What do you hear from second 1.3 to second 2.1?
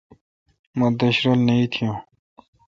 نہ ایتھیوں۔